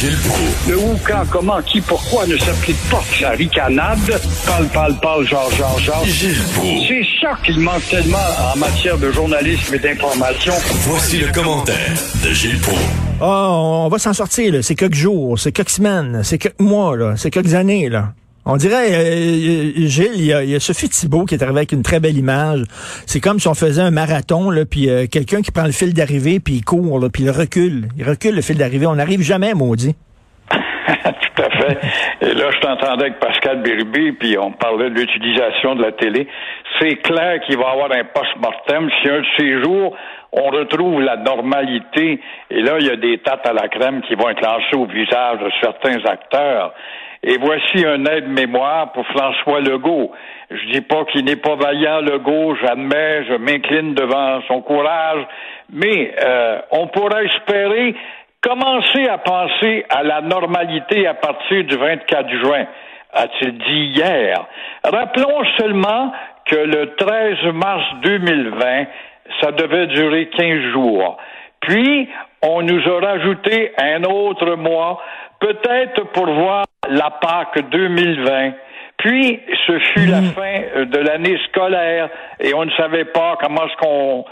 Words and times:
Gilles 0.00 0.16
Proulx. 0.16 0.66
Le 0.66 0.78
où, 0.78 0.98
quand, 1.06 1.26
comment, 1.30 1.60
qui, 1.60 1.78
pourquoi 1.82 2.26
ne 2.26 2.34
s'applique 2.38 2.78
pas 2.90 3.02
sa 3.20 3.30
ricanade? 3.32 3.98
Parle, 4.46 4.66
parle, 4.68 4.98
parle, 4.98 5.26
genre, 5.26 5.50
genre, 5.50 5.78
genre. 5.78 6.02
Gilles 6.06 6.42
Proulx. 6.54 6.88
C'est 6.88 7.04
ça 7.20 7.36
qu'il 7.44 7.60
manque 7.60 7.86
tellement 7.90 8.16
en 8.50 8.56
matière 8.56 8.96
de 8.96 9.12
journalisme 9.12 9.74
et 9.74 9.78
d'information. 9.78 10.54
Voici 10.88 11.18
le 11.18 11.30
commentaire 11.30 11.92
de 12.24 12.30
Gilles 12.32 12.58
Proulx. 12.60 12.80
Ah, 13.20 13.48
on 13.50 13.88
va 13.90 13.98
s'en 13.98 14.14
sortir, 14.14 14.54
là. 14.54 14.62
C'est 14.62 14.74
quelques 14.74 14.94
jours, 14.94 15.38
c'est 15.38 15.52
quelques 15.52 15.68
semaines, 15.68 16.22
c'est 16.24 16.38
quelques 16.38 16.60
mois, 16.60 16.96
là. 16.96 17.12
C'est 17.18 17.30
quelques 17.30 17.52
années, 17.52 17.90
là. 17.90 18.14
On 18.46 18.56
dirait, 18.56 18.90
euh, 18.92 19.86
Gilles, 19.86 20.14
il 20.14 20.24
y, 20.24 20.32
a, 20.32 20.42
il 20.42 20.50
y, 20.50 20.54
a, 20.54 20.60
Sophie 20.60 20.88
Thibault 20.88 21.26
qui 21.26 21.34
est 21.34 21.42
arrivée 21.42 21.58
avec 21.58 21.72
une 21.72 21.82
très 21.82 22.00
belle 22.00 22.16
image. 22.16 22.62
C'est 23.06 23.20
comme 23.20 23.38
si 23.38 23.48
on 23.48 23.54
faisait 23.54 23.82
un 23.82 23.90
marathon, 23.90 24.50
là, 24.50 24.64
puis 24.64 24.88
euh, 24.88 25.06
quelqu'un 25.10 25.42
qui 25.42 25.50
prend 25.50 25.66
le 25.66 25.72
fil 25.72 25.92
d'arrivée, 25.92 26.40
puis 26.40 26.54
il 26.54 26.64
court, 26.64 26.98
là, 26.98 27.08
puis 27.12 27.24
il 27.24 27.30
recule. 27.30 27.88
Il 27.98 28.08
recule 28.08 28.34
le 28.34 28.40
fil 28.40 28.56
d'arrivée. 28.56 28.86
On 28.86 28.94
n'arrive 28.94 29.20
jamais, 29.20 29.52
maudit. 29.52 29.94
Tout 30.50 31.42
à 31.42 31.50
fait. 31.50 31.78
Et 32.22 32.34
là, 32.34 32.50
je 32.50 32.60
t'entendais 32.60 33.04
avec 33.04 33.20
Pascal 33.20 33.62
Bérubé, 33.62 34.12
puis 34.12 34.38
on 34.38 34.52
parlait 34.52 34.88
de 34.88 34.94
l'utilisation 34.94 35.74
de 35.74 35.82
la 35.82 35.92
télé. 35.92 36.26
C'est 36.80 36.96
clair 36.96 37.40
qu'il 37.46 37.58
va 37.58 37.64
y 37.64 37.72
avoir 37.72 37.92
un 37.92 38.04
post-mortem. 38.04 38.88
Si 39.02 39.08
un 39.10 39.20
de 39.20 39.26
ces 39.38 39.62
jours, 39.62 39.94
on 40.32 40.48
retrouve 40.48 41.02
la 41.02 41.16
normalité, 41.18 42.20
et 42.50 42.62
là, 42.62 42.78
il 42.80 42.86
y 42.86 42.90
a 42.90 42.96
des 42.96 43.18
tates 43.18 43.46
à 43.46 43.52
la 43.52 43.68
crème 43.68 44.00
qui 44.08 44.14
vont 44.14 44.30
être 44.30 44.42
lancées 44.42 44.76
au 44.76 44.86
visage 44.86 45.40
de 45.40 45.50
certains 45.60 46.02
acteurs. 46.06 46.72
Et 47.22 47.36
voici 47.36 47.84
un 47.84 48.04
aide-mémoire 48.06 48.92
pour 48.92 49.06
François 49.08 49.60
Legault. 49.60 50.10
Je 50.50 50.72
dis 50.72 50.80
pas 50.80 51.04
qu'il 51.04 51.26
n'est 51.26 51.36
pas 51.36 51.54
vaillant, 51.54 52.00
Legault, 52.00 52.56
j'admets, 52.56 53.26
je 53.26 53.34
m'incline 53.34 53.94
devant 53.94 54.40
son 54.48 54.62
courage, 54.62 55.26
mais 55.70 56.14
euh, 56.18 56.60
on 56.70 56.86
pourrait 56.86 57.26
espérer 57.26 57.94
commencer 58.40 59.06
à 59.06 59.18
penser 59.18 59.84
à 59.90 60.02
la 60.02 60.22
normalité 60.22 61.06
à 61.06 61.14
partir 61.14 61.64
du 61.64 61.76
24 61.76 62.30
juin, 62.42 62.66
a-t-il 63.12 63.58
dit 63.58 63.92
hier. 63.96 64.46
Rappelons 64.84 65.44
seulement 65.58 66.12
que 66.46 66.56
le 66.56 66.94
13 66.96 67.52
mars 67.52 67.84
2020, 68.02 68.86
ça 69.40 69.52
devait 69.52 69.88
durer 69.88 70.28
15 70.30 70.72
jours. 70.72 71.18
Puis, 71.60 72.08
on 72.42 72.62
nous 72.62 72.80
a 72.88 73.00
rajouté 73.00 73.72
un 73.78 74.04
autre 74.04 74.54
mois, 74.56 75.02
peut-être 75.38 76.04
pour 76.12 76.26
voir 76.26 76.64
la 76.90 77.10
Pâque 77.10 77.70
2020. 77.70 78.52
Puis, 78.98 79.40
ce 79.66 79.78
fut 79.78 80.06
la 80.06 80.20
fin 80.20 80.84
de 80.84 80.98
l'année 80.98 81.38
scolaire 81.48 82.10
et 82.38 82.52
on 82.52 82.64
ne 82.64 82.70
savait 82.72 83.06
pas 83.06 83.38
comment 83.40 83.66
est-ce 83.66 83.76
qu'on 83.76 84.24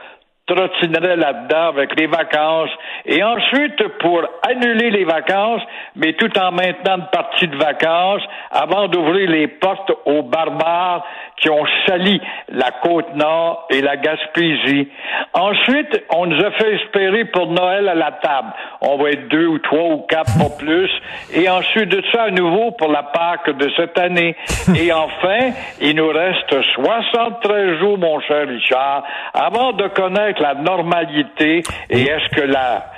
trottinerait 0.49 1.17
là-dedans 1.17 1.69
avec 1.69 1.99
les 1.99 2.07
vacances. 2.07 2.71
Et 3.07 3.23
ensuite, 3.23 3.87
pour 4.01 4.23
annuler 4.49 4.91
les 4.91 5.05
vacances, 5.05 5.63
mais 5.95 6.15
tout 6.15 6.37
en 6.39 6.51
maintenant 6.53 6.97
une 6.97 7.07
partie 7.13 7.47
de 7.47 7.57
vacances, 7.57 8.23
avant 8.51 8.89
d'ouvrir 8.89 9.31
les 9.31 9.47
portes 9.47 9.93
aux 10.07 10.23
barbares 10.23 11.05
qui 11.41 11.51
ont 11.51 11.65
sali 11.87 12.21
la 12.49 12.71
côte 12.83 13.15
nord 13.15 13.67
et 13.71 13.81
la 13.81 13.97
Gaspésie. 13.97 14.89
Ensuite, 15.35 16.05
on 16.15 16.27
nous 16.27 16.45
a 16.45 16.51
fait 16.53 16.75
espérer 16.75 17.27
pour 17.27 17.47
Noël 17.49 17.89
à 17.89 17.95
la 17.95 18.13
table. 18.13 18.49
On 18.81 18.97
va 18.97 19.11
être 19.11 19.29
deux 19.29 19.47
ou 19.47 19.59
trois 19.59 19.85
ou 19.85 19.99
quatre, 20.09 20.37
pas 20.39 20.57
plus. 20.59 20.91
Et 21.33 21.49
ensuite 21.49 21.89
de 21.89 22.03
ça, 22.13 22.25
à 22.25 22.31
nouveau 22.31 22.73
pour 22.73 22.89
la 22.89 23.03
Pâque 23.03 23.57
de 23.57 23.71
cette 23.77 23.99
année. 23.99 24.37
Et 24.75 24.93
enfin, 24.93 25.51
il 25.81 25.95
nous 25.97 26.09
reste 26.09 26.61
73 26.75 27.79
jours, 27.79 27.99
mon 27.99 28.21
cher 28.21 28.49
Richard, 28.49 29.05
avant 29.35 29.73
de 29.73 29.87
connaître 29.89 30.38
la 30.41 30.55
normalité 30.55 31.63
et 31.91 32.03
est-ce 32.03 32.35
que 32.35 32.47
la 32.47 32.91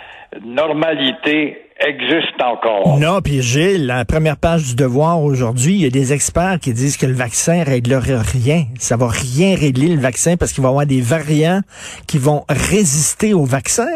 normalité 0.45 1.71
existe 1.81 2.41
encore? 2.43 2.99
Non, 2.99 3.21
puis 3.21 3.43
Gilles, 3.43 3.87
la 3.87 4.05
première 4.05 4.37
page 4.37 4.65
du 4.65 4.75
devoir 4.77 5.23
aujourd'hui, 5.23 5.75
il 5.75 5.83
y 5.83 5.87
a 5.87 5.91
des 5.91 6.13
experts 6.13 6.59
qui 6.61 6.73
disent 6.73 6.97
que 6.97 7.07
le 7.07 7.15
vaccin 7.15 7.65
réglerait 7.65 8.21
rien. 8.21 8.65
Ça 8.79 8.97
va 8.97 9.09
rien 9.09 9.57
régler 9.57 9.89
le 9.89 10.01
vaccin 10.01 10.37
parce 10.37 10.53
qu'il 10.53 10.63
va 10.63 10.69
y 10.69 10.73
avoir 10.73 10.87
des 10.87 11.01
variants 11.01 11.61
qui 12.07 12.19
vont 12.19 12.45
résister 12.49 13.35
au 13.35 13.45
vaccin. 13.45 13.87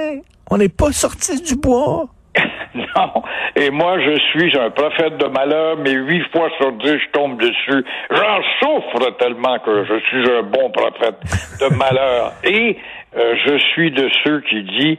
On 0.50 0.58
n'est 0.58 0.68
pas 0.68 0.92
sorti 0.92 1.40
du 1.42 1.56
bois. 1.56 2.06
Non. 2.74 3.22
Et 3.54 3.70
moi, 3.70 4.00
je 4.00 4.18
suis 4.32 4.58
un 4.58 4.70
prophète 4.70 5.16
de 5.18 5.26
malheur, 5.26 5.76
mais 5.78 5.92
huit 5.92 6.24
fois 6.32 6.48
sur 6.58 6.72
dix, 6.72 6.98
je 6.98 7.10
tombe 7.12 7.40
dessus. 7.40 7.84
J'en 8.10 8.40
souffre 8.60 9.16
tellement 9.18 9.58
que 9.60 9.84
je 9.84 9.98
suis 10.08 10.30
un 10.30 10.42
bon 10.42 10.70
prophète 10.70 11.14
de 11.60 11.76
malheur. 11.76 12.32
Et 12.42 12.76
euh, 13.16 13.34
je 13.46 13.58
suis 13.72 13.90
de 13.90 14.08
ceux 14.24 14.40
qui 14.42 14.62
disent 14.62 14.98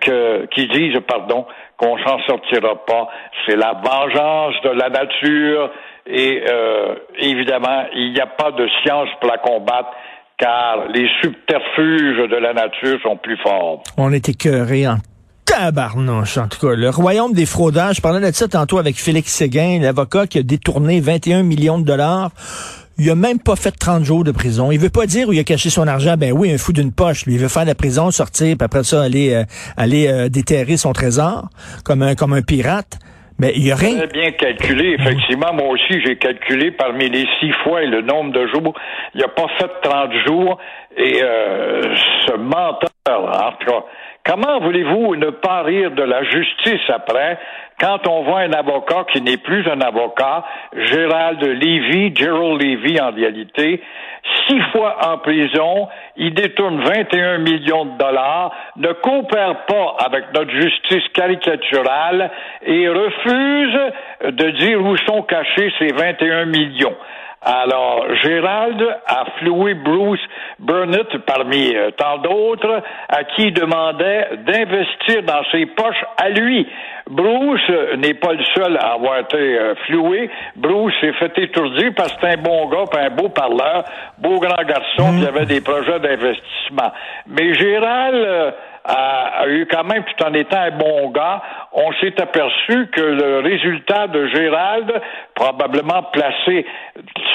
que, 0.00 0.46
qui 0.46 0.68
disent, 0.68 0.98
pardon, 1.06 1.46
qu'on 1.76 1.96
s'en 1.98 2.18
sortira 2.26 2.84
pas. 2.86 3.08
C'est 3.46 3.56
la 3.56 3.80
vengeance 3.84 4.54
de 4.64 4.70
la 4.70 4.88
nature 4.88 5.70
et 6.06 6.42
euh, 6.48 6.94
évidemment, 7.18 7.86
il 7.94 8.12
n'y 8.12 8.20
a 8.20 8.26
pas 8.26 8.52
de 8.52 8.68
science 8.82 9.08
pour 9.20 9.30
la 9.30 9.38
combattre 9.38 9.90
car 10.38 10.88
les 10.88 11.08
subterfuges 11.20 12.28
de 12.28 12.36
la 12.36 12.52
nature 12.52 12.98
sont 13.02 13.16
plus 13.16 13.36
forts. 13.38 13.82
On 13.96 14.12
est 14.12 14.28
écœuré 14.28 14.88
en 14.88 14.96
tabarnouche, 15.44 16.38
en 16.38 16.48
tout 16.48 16.58
cas. 16.66 16.74
Le 16.74 16.90
royaume 16.90 17.32
des 17.32 17.46
fraudeurs, 17.46 17.92
je 17.92 18.00
parlais 18.00 18.20
de 18.20 18.34
ça 18.34 18.48
tantôt 18.48 18.78
avec 18.78 18.96
Félix 18.96 19.32
Séguin, 19.32 19.78
l'avocat 19.80 20.26
qui 20.26 20.38
a 20.38 20.42
détourné 20.42 21.00
21 21.00 21.42
millions 21.42 21.78
de 21.78 21.84
dollars. 21.84 22.30
Il 22.98 23.10
a 23.10 23.14
même 23.14 23.38
pas 23.38 23.56
fait 23.56 23.70
30 23.70 24.04
jours 24.04 24.24
de 24.24 24.32
prison. 24.32 24.70
Il 24.70 24.78
veut 24.78 24.90
pas 24.90 25.06
dire 25.06 25.28
où 25.28 25.32
il 25.32 25.40
a 25.40 25.44
caché 25.44 25.70
son 25.70 25.86
argent. 25.86 26.16
Ben 26.16 26.32
oui, 26.32 26.52
un 26.52 26.58
fou 26.58 26.72
d'une 26.72 26.92
poche. 26.92 27.26
Lui, 27.26 27.34
il 27.34 27.40
veut 27.40 27.48
faire 27.48 27.64
la 27.64 27.74
prison, 27.74 28.10
sortir, 28.10 28.56
puis 28.56 28.64
après 28.64 28.84
ça, 28.84 29.02
aller, 29.02 29.34
euh, 29.34 29.44
aller 29.76 30.08
euh, 30.08 30.28
déterrer 30.28 30.76
son 30.76 30.92
trésor 30.92 31.48
comme 31.84 32.02
un, 32.02 32.14
comme 32.14 32.32
un 32.32 32.42
pirate. 32.42 32.98
Mais 33.38 33.52
il 33.56 33.66
y 33.66 33.72
a 33.72 33.76
rien. 33.76 33.96
Très 33.96 34.06
bien 34.06 34.30
calculé, 34.32 34.96
effectivement. 34.98 35.52
Moi 35.52 35.68
aussi, 35.68 36.00
j'ai 36.04 36.16
calculé 36.16 36.70
parmi 36.70 37.08
les 37.08 37.26
six 37.40 37.50
fois 37.64 37.82
et 37.82 37.86
le 37.86 38.02
nombre 38.02 38.32
de 38.32 38.46
jours. 38.48 38.74
Il 39.14 39.24
a 39.24 39.28
pas 39.28 39.46
fait 39.58 39.70
30 39.82 40.12
jours. 40.26 40.58
Et 40.96 41.22
euh, 41.22 41.82
ce 42.26 42.36
menteur, 42.36 42.88
en 43.08 43.52
tout 43.58 43.66
cas, 43.66 43.84
Comment 44.24 44.60
voulez-vous 44.60 45.16
ne 45.16 45.30
pas 45.30 45.62
rire 45.62 45.90
de 45.90 46.02
la 46.02 46.22
justice 46.22 46.88
après 46.88 47.38
quand 47.80 48.06
on 48.06 48.22
voit 48.22 48.40
un 48.40 48.52
avocat 48.52 49.06
qui 49.12 49.20
n'est 49.20 49.38
plus 49.38 49.66
un 49.68 49.80
avocat, 49.80 50.44
Gérald 50.72 51.42
Levy, 51.42 52.14
Gerald 52.14 52.62
Levy 52.62 53.00
en 53.00 53.10
réalité, 53.10 53.82
six 54.46 54.60
fois 54.70 54.98
en 55.08 55.18
prison, 55.18 55.88
il 56.16 56.32
détourne 56.32 56.80
21 56.80 57.38
millions 57.38 57.86
de 57.86 57.98
dollars, 57.98 58.54
ne 58.76 58.92
coopère 58.92 59.66
pas 59.66 59.96
avec 59.98 60.32
notre 60.32 60.52
justice 60.52 61.08
caricaturale 61.12 62.30
et 62.64 62.88
refuse 62.88 63.80
de 64.26 64.50
dire 64.50 64.80
où 64.80 64.96
sont 64.98 65.22
cachés 65.22 65.72
ces 65.80 65.92
21 65.92 66.44
millions. 66.44 66.96
Alors, 67.44 68.06
Gérald 68.22 68.80
a 69.04 69.24
floué 69.40 69.74
Bruce 69.74 70.20
Burnett 70.60 71.18
parmi 71.26 71.74
euh, 71.74 71.90
tant 71.90 72.18
d'autres 72.18 72.82
à 73.08 73.24
qui 73.24 73.48
il 73.48 73.52
demandait 73.52 74.28
d'investir 74.46 75.24
dans 75.24 75.42
ses 75.50 75.66
poches 75.66 76.04
à 76.18 76.28
lui. 76.28 76.68
Bruce 77.10 77.60
euh, 77.68 77.96
n'est 77.96 78.14
pas 78.14 78.34
le 78.34 78.44
seul 78.54 78.76
à 78.76 78.92
avoir 78.92 79.18
été 79.18 79.36
euh, 79.36 79.74
floué. 79.86 80.30
Bruce 80.54 80.94
s'est 81.00 81.14
fait 81.14 81.36
étourdir 81.38 81.90
parce 81.96 82.12
que 82.12 82.20
c'est 82.20 82.38
un 82.38 82.42
bon 82.42 82.68
gars, 82.68 82.84
un 83.00 83.10
beau 83.10 83.28
parleur, 83.28 83.82
beau 84.18 84.38
grand 84.38 84.62
garçon, 84.62 85.18
qui 85.18 85.26
avait 85.26 85.46
des 85.46 85.60
projets 85.60 85.98
d'investissement. 85.98 86.92
Mais 87.26 87.54
Gérald 87.54 88.54
a, 88.84 89.46
eu 89.46 89.66
quand 89.70 89.84
même, 89.84 90.04
tout 90.04 90.24
en 90.24 90.34
étant 90.34 90.60
un 90.60 90.70
bon 90.70 91.10
gars, 91.10 91.42
on 91.72 91.92
s'est 91.94 92.20
aperçu 92.20 92.88
que 92.88 93.00
le 93.00 93.40
résultat 93.40 94.08
de 94.08 94.26
Gérald, 94.28 94.92
probablement 95.34 96.02
placé 96.12 96.66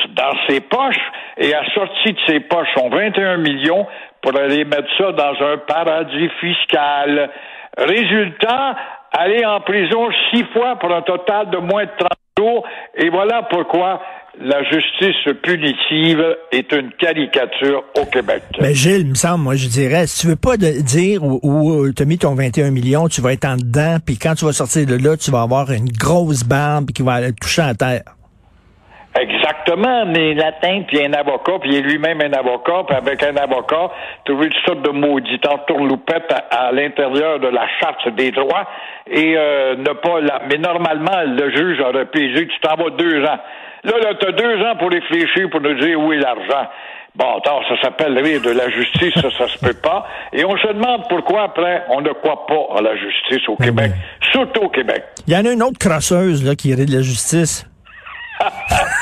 dans 0.09 0.33
ses 0.47 0.59
poches 0.61 0.95
et 1.37 1.53
a 1.53 1.63
sorti 1.73 2.13
de 2.13 2.19
ses 2.27 2.39
poches 2.41 2.67
son 2.75 2.89
21 2.89 3.37
millions 3.37 3.87
pour 4.21 4.37
aller 4.37 4.65
mettre 4.65 4.89
ça 4.97 5.11
dans 5.11 5.45
un 5.45 5.57
paradis 5.57 6.29
fiscal. 6.39 7.29
Résultat, 7.77 8.75
aller 9.11 9.45
en 9.45 9.61
prison 9.61 10.09
six 10.31 10.43
fois 10.53 10.75
pour 10.77 10.93
un 10.93 11.01
total 11.01 11.49
de 11.49 11.57
moins 11.57 11.85
de 11.85 11.91
30 11.97 12.09
jours. 12.39 12.63
Et 12.95 13.09
voilà 13.09 13.43
pourquoi 13.43 14.01
la 14.41 14.63
justice 14.63 15.33
punitive 15.43 16.23
est 16.51 16.71
une 16.71 16.91
caricature 16.99 17.83
au 17.99 18.05
Québec. 18.05 18.43
Mais 18.61 18.73
Gilles, 18.73 19.01
il 19.01 19.09
me 19.09 19.15
semble, 19.15 19.43
moi, 19.43 19.55
je 19.55 19.67
dirais, 19.67 20.07
si 20.07 20.21
tu 20.21 20.27
veux 20.27 20.35
pas 20.35 20.57
dire 20.57 21.23
où, 21.23 21.39
où 21.43 21.91
tu 21.91 22.03
as 22.03 22.05
mis 22.05 22.17
ton 22.17 22.35
21 22.35 22.71
millions, 22.71 23.07
tu 23.07 23.21
vas 23.21 23.33
être 23.33 23.45
en 23.45 23.57
dedans, 23.57 23.97
puis 24.03 24.17
quand 24.17 24.35
tu 24.35 24.45
vas 24.45 24.53
sortir 24.53 24.85
de 24.85 24.95
là, 24.95 25.17
tu 25.17 25.31
vas 25.31 25.41
avoir 25.41 25.71
une 25.71 25.89
grosse 25.89 26.43
barbe 26.43 26.91
qui 26.91 27.01
va 27.01 27.13
aller 27.13 27.33
toucher 27.33 27.61
à 27.63 27.73
terre. 27.73 28.16
Exactement, 29.15 30.05
mais 30.05 30.35
latin, 30.35 30.83
puis 30.87 31.03
un 31.03 31.13
avocat, 31.13 31.53
puis 31.59 31.71
il 31.71 31.77
est 31.77 31.81
lui-même 31.81 32.21
un 32.21 32.33
avocat, 32.33 32.83
puis 32.87 32.95
avec 32.95 33.23
un 33.23 33.35
avocat, 33.35 33.89
trouver 34.25 34.49
toutes 34.49 34.65
sortes 34.65 34.81
de 34.83 34.91
maudits 34.91 35.39
tourloupettes 35.67 36.31
à, 36.31 36.67
à 36.67 36.71
l'intérieur 36.71 37.39
de 37.39 37.47
la 37.47 37.67
charte 37.79 38.09
des 38.15 38.31
droits 38.31 38.67
et 39.09 39.35
euh, 39.35 39.75
ne 39.75 39.93
pas 39.93 40.19
la... 40.21 40.41
Mais 40.49 40.57
normalement, 40.57 41.23
le 41.25 41.49
juge 41.49 41.79
aurait 41.79 42.05
pu 42.05 42.31
dire, 42.33 42.47
tu 42.47 42.59
t'en 42.61 42.75
vas 42.75 42.91
deux 42.91 43.23
ans. 43.23 43.39
Là, 43.83 43.93
là, 44.03 44.13
tu 44.19 44.27
as 44.27 44.31
deux 44.33 44.61
ans 44.63 44.75
pour 44.77 44.91
réfléchir, 44.91 45.49
pour 45.49 45.61
nous 45.61 45.73
dire 45.79 45.99
où 45.99 46.13
est 46.13 46.17
l'argent. 46.17 46.67
Bon, 47.15 47.37
attends, 47.37 47.61
ça 47.67 47.81
s'appelle 47.81 48.19
rire 48.19 48.41
de 48.41 48.51
la 48.51 48.69
justice, 48.69 49.13
ça, 49.15 49.31
ça 49.35 49.47
se 49.47 49.57
peut 49.57 49.73
pas. 49.73 50.05
Et 50.33 50.45
on 50.45 50.55
se 50.57 50.67
demande 50.67 51.07
pourquoi, 51.09 51.43
après, 51.43 51.83
on 51.89 52.01
ne 52.01 52.11
croit 52.11 52.45
pas 52.45 52.77
à 52.77 52.81
la 52.81 52.95
justice 52.95 53.47
au 53.49 53.55
Ben 53.55 53.65
Québec, 53.67 53.91
oui. 53.95 54.27
surtout 54.31 54.61
au 54.65 54.69
Québec. 54.69 55.03
Il 55.25 55.33
y 55.33 55.37
en 55.37 55.43
a 55.45 55.51
une 55.51 55.63
autre 55.63 55.79
crosseuse 55.79 56.45
là, 56.47 56.55
qui 56.55 56.75
rit 56.75 56.85
de 56.85 56.95
la 56.95 57.01
justice. 57.01 57.65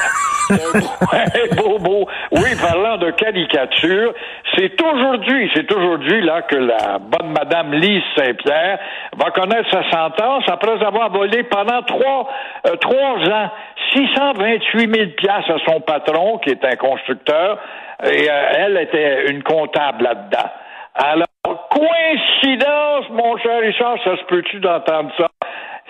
Oui, 2.32 2.50
parlant 2.62 2.98
de 2.98 3.12
caricature, 3.12 4.14
c'est 4.56 4.82
aujourd'hui, 4.82 5.50
c'est 5.56 5.72
aujourd'hui 5.72 6.22
là 6.22 6.42
que 6.44 6.56
la 6.56 6.98
bonne 7.00 7.32
Madame 7.32 7.74
Lise 7.74 8.04
Saint-Pierre 8.16 8.80
va 9.16 9.32
connaître 9.32 9.70
sa 9.72 9.90
sentence 9.92 10.44
après 10.48 10.84
avoir 10.84 11.12
volé 11.12 11.44
pendant 11.44 11.82
trois, 11.84 12.30
euh, 12.68 12.76
trois 12.78 13.18
ans 13.30 13.52
628 13.94 14.96
000 14.96 15.10
piastres 15.18 15.52
à 15.52 15.72
son 15.72 15.82
patron, 15.82 16.38
qui 16.40 16.50
est 16.50 16.66
un 16.66 16.76
constructeur, 16.76 17.58
et 18.04 18.30
euh, 18.30 18.50
elle 18.58 18.78
était 18.78 19.32
une 19.32 19.44
comptable 19.44 20.04
là-dedans. 20.04 20.50
Alors, 20.96 21.28
coïncidence, 21.70 23.10
mon 23.12 23.38
cher 23.38 23.60
Richard, 23.62 23.98
ça 24.04 24.18
se 24.18 24.24
peut-tu 24.26 24.60
d'entendre 24.60 25.12
ça? 25.18 25.28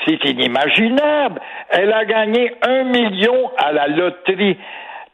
C'est 0.05 0.23
inimaginable. 0.25 1.41
Elle 1.69 1.93
a 1.93 2.05
gagné 2.05 2.51
un 2.61 2.83
million 2.83 3.51
à 3.57 3.71
la 3.71 3.87
loterie. 3.87 4.57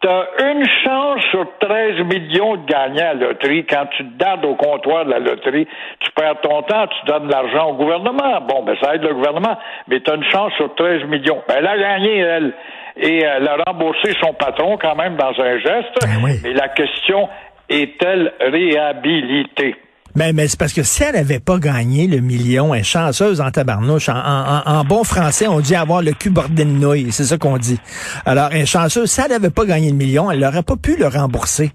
T'as 0.01 0.25
une 0.51 0.65
chance 0.83 1.21
sur 1.29 1.45
13 1.59 1.99
millions 2.05 2.55
de 2.55 2.65
gagner 2.65 3.01
à 3.01 3.13
la 3.13 3.27
loterie. 3.27 3.65
Quand 3.67 3.85
tu 3.95 4.03
te 4.03 4.17
dardes 4.17 4.43
au 4.45 4.55
comptoir 4.55 5.05
de 5.05 5.11
la 5.11 5.19
loterie, 5.19 5.67
tu 5.99 6.11
perds 6.13 6.41
ton 6.41 6.63
temps, 6.63 6.87
tu 6.87 7.05
donnes 7.05 7.29
l'argent 7.29 7.69
au 7.69 7.73
gouvernement. 7.75 8.41
Bon, 8.41 8.63
ben 8.63 8.75
ça 8.81 8.95
aide 8.95 9.03
le 9.03 9.13
gouvernement, 9.13 9.59
mais 9.87 9.99
t'as 9.99 10.15
une 10.15 10.23
chance 10.23 10.51
sur 10.53 10.73
13 10.73 11.03
millions. 11.03 11.43
Ben, 11.47 11.55
elle 11.59 11.67
a 11.67 11.77
gagné, 11.77 12.17
elle. 12.17 12.53
Et 12.97 13.19
elle 13.19 13.47
a 13.47 13.57
remboursé 13.67 14.13
son 14.19 14.33
patron 14.33 14.77
quand 14.77 14.95
même 14.95 15.15
dans 15.15 15.39
un 15.39 15.59
geste. 15.59 15.95
Ben 16.01 16.23
oui. 16.23 16.31
Mais 16.43 16.53
la 16.53 16.69
question, 16.69 17.29
est-elle 17.69 18.33
réhabilitée? 18.39 19.75
Mais, 20.15 20.33
mais 20.33 20.47
c'est 20.47 20.59
parce 20.59 20.73
que 20.73 20.83
si 20.83 21.03
elle 21.03 21.15
n'avait 21.15 21.39
pas 21.39 21.57
gagné 21.57 22.07
le 22.07 22.17
million, 22.19 22.73
elle 22.73 22.81
est 22.81 22.83
chanceuse 22.83 23.39
en 23.41 23.49
tabarnouche. 23.51 24.09
En, 24.09 24.15
en, 24.15 24.61
en 24.65 24.83
bon 24.83 25.03
français, 25.03 25.47
on 25.47 25.59
dit 25.59 25.75
avoir 25.75 26.01
le 26.01 26.11
cul 26.11 26.29
bordé 26.29 26.65
de 26.65 26.69
nouilles. 26.69 27.11
C'est 27.11 27.23
ça 27.23 27.37
qu'on 27.37 27.57
dit. 27.57 27.79
Alors, 28.25 28.49
elle 28.51 28.61
est 28.61 28.65
chanceuse. 28.65 29.09
Si 29.09 29.21
elle 29.21 29.31
n'avait 29.31 29.49
pas 29.49 29.65
gagné 29.65 29.89
le 29.89 29.95
million, 29.95 30.29
elle 30.31 30.39
n'aurait 30.39 30.63
pas 30.63 30.75
pu 30.75 30.97
le 30.97 31.07
rembourser. 31.07 31.71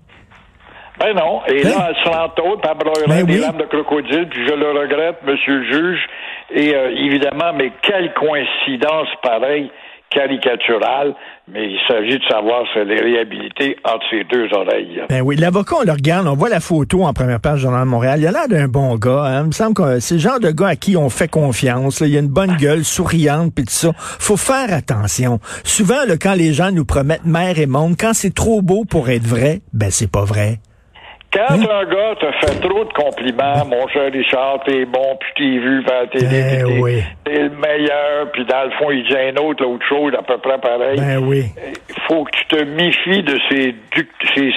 Ben 0.98 1.14
non. 1.14 1.40
Et 1.48 1.60
Hein? 1.66 1.70
là, 1.76 1.90
elle 1.90 1.96
se 2.04 2.08
l'entôte, 2.08 2.60
elle 2.64 2.78
broyerait 2.78 3.06
Ben 3.08 3.26
des 3.26 3.34
oui. 3.34 3.40
lames 3.40 3.58
de 3.58 3.64
crocodile, 3.64 4.28
puis 4.30 4.46
je 4.48 4.54
le 4.54 4.70
regrette, 4.70 5.16
monsieur 5.26 5.58
le 5.58 5.64
juge. 5.72 6.00
Et 6.54 6.74
euh, 6.74 6.90
évidemment, 6.96 7.52
mais 7.54 7.70
quelle 7.82 8.14
coïncidence 8.14 9.08
pareille, 9.22 9.70
caricaturale, 10.10 11.14
mais 11.48 11.68
il 11.68 11.78
s'agit 11.86 12.18
de 12.18 12.24
savoir 12.28 12.64
si 12.72 12.78
elle 12.78 12.90
est 12.90 13.76
entre 13.84 14.04
ses 14.10 14.24
deux 14.24 14.48
oreilles. 14.52 15.02
Ben 15.08 15.20
oui, 15.22 15.36
l'avocat, 15.36 15.76
on 15.80 15.84
le 15.84 15.92
regarde, 15.92 16.26
on 16.26 16.34
voit 16.34 16.48
la 16.48 16.60
photo 16.60 17.04
en 17.04 17.12
première 17.12 17.40
page 17.40 17.56
du 17.56 17.62
Journal 17.62 17.82
de 17.84 17.88
Montréal. 17.88 18.20
Il 18.20 18.26
a 18.26 18.32
l'air 18.32 18.48
d'un 18.48 18.68
bon 18.68 18.96
gars. 18.96 19.24
Hein. 19.24 19.42
Il 19.42 19.46
me 19.48 19.52
semble 19.52 19.74
que 19.74 20.00
c'est 20.00 20.14
le 20.14 20.20
genre 20.20 20.40
de 20.40 20.50
gars 20.50 20.68
à 20.68 20.76
qui 20.76 20.96
on 20.96 21.10
fait 21.10 21.28
confiance. 21.28 22.00
là. 22.00 22.06
Il 22.06 22.16
a 22.16 22.20
une 22.20 22.28
bonne 22.28 22.56
gueule, 22.56 22.84
souriante, 22.84 23.52
puis 23.54 23.64
tout 23.64 23.72
ça. 23.72 23.92
Faut 23.96 24.36
faire 24.36 24.72
attention. 24.72 25.40
Souvent, 25.64 25.96
quand 26.20 26.34
les 26.34 26.52
gens 26.52 26.70
nous 26.70 26.84
promettent 26.84 27.26
mer 27.26 27.58
et 27.58 27.66
monde, 27.66 27.94
quand 27.98 28.12
c'est 28.14 28.34
trop 28.34 28.62
beau 28.62 28.84
pour 28.84 29.08
être 29.10 29.26
vrai, 29.26 29.60
ben 29.72 29.90
c'est 29.90 30.10
pas 30.10 30.24
vrai. 30.24 30.60
Quand 31.32 31.42
Hein? 31.50 31.60
un 31.70 31.84
gars 31.84 32.14
te 32.18 32.30
fait 32.46 32.60
trop 32.60 32.84
de 32.84 32.92
compliments, 32.92 33.64
mon 33.66 33.86
cher 33.88 34.10
Richard, 34.12 34.60
t'es 34.64 34.84
bon, 34.86 35.18
puis 35.20 35.30
t'es 35.36 35.58
vu 35.58 35.84
à 35.90 36.00
la 36.02 36.06
télé, 36.06 36.26
Ben 36.26 36.64
t'es, 36.66 36.80
oui. 36.80 37.02
le 37.26 37.48
meilleur, 37.50 38.30
puis 38.32 38.44
dans 38.46 38.64
le 38.64 38.70
fond, 38.78 38.90
il 38.90 39.02
dit 39.04 39.16
un 39.16 39.36
autre, 39.42 39.62
l'autre 39.64 39.84
chose, 39.86 40.12
à 40.18 40.22
peu 40.22 40.38
près 40.38 40.58
pareil. 40.58 40.96
Ben 40.98 41.18
oui. 41.18 41.44
Il 41.90 42.02
faut 42.08 42.24
que 42.24 42.30
tu 42.30 42.46
te 42.46 42.62
méfies 42.64 43.22
de 43.22 43.38
ces, 43.50 43.74
ces 44.34 44.52